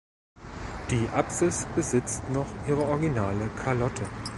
Die 0.89 1.09
Apsis 1.09 1.67
besitzt 1.75 2.27
noch 2.31 2.47
ihre 2.67 2.81
originale 2.87 3.49
Kalotte. 3.49 4.09